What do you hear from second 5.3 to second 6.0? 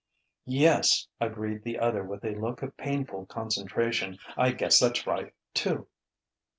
too."